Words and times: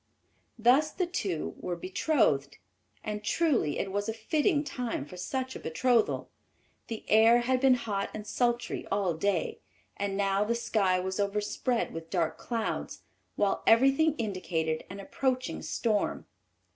Thus 0.57 0.89
the 0.89 1.05
two 1.05 1.53
were 1.59 1.75
betrothed. 1.75 2.57
And 3.03 3.23
truly 3.23 3.77
it 3.77 3.91
was 3.91 4.09
a 4.09 4.15
fitting 4.15 4.63
time 4.63 5.05
for 5.05 5.15
such 5.15 5.55
a 5.55 5.59
betrothal. 5.59 6.31
The 6.87 7.05
air 7.07 7.41
had 7.41 7.59
been 7.59 7.75
hot 7.75 8.09
and 8.11 8.25
sultry 8.25 8.87
all 8.87 9.13
day, 9.13 9.59
and 9.95 10.17
now 10.17 10.43
the 10.43 10.55
sky 10.55 10.99
was 10.99 11.19
overspread 11.19 11.93
with 11.93 12.09
dark 12.09 12.39
clouds, 12.39 13.03
while 13.35 13.61
everything 13.67 14.15
indicated 14.15 14.85
an 14.89 14.99
approaching 14.99 15.61
storm. 15.61 16.25